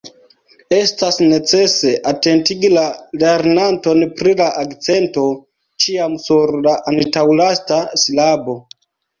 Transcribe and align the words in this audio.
Estas 0.75 1.17
necese 1.31 1.91
atentigi 2.11 2.71
la 2.77 2.85
lernanton 3.25 4.03
pri 4.21 4.35
la 4.41 4.49
akcento 4.63 5.27
ĉiam 5.85 6.19
sur 6.27 6.57
la 6.69 6.75
antaŭlasta 6.95 7.83
silabo. 8.07 8.59